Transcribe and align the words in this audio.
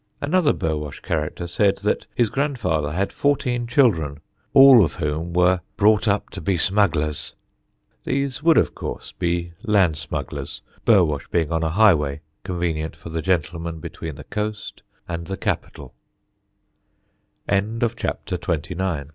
Another 0.19 0.51
Burwash 0.51 0.99
character 1.03 1.45
said 1.45 1.77
that 1.83 2.07
his 2.15 2.31
grandfather 2.31 2.91
had 2.91 3.13
fourteen 3.13 3.67
children, 3.67 4.19
all 4.51 4.83
of 4.83 4.95
whom 4.95 5.31
were 5.31 5.59
"brought 5.77 6.07
up 6.07 6.31
to 6.31 6.41
be 6.41 6.57
smugglers." 6.57 7.35
These 8.03 8.41
would, 8.41 8.57
of 8.57 8.73
course, 8.73 9.11
be 9.11 9.53
land 9.61 9.97
smugglers 9.99 10.63
Burwash 10.85 11.27
being 11.29 11.51
on 11.51 11.61
a 11.61 11.69
highway 11.69 12.21
convenient 12.43 12.95
for 12.95 13.09
the 13.09 13.21
gentlemen 13.21 13.79
between 13.79 14.15
the 14.15 14.23
coast 14.23 14.81
and 15.07 15.27
the 15.27 15.37